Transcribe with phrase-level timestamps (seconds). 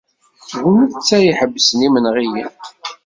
[0.61, 2.53] D netta i iḥebbsen imenɣiyen.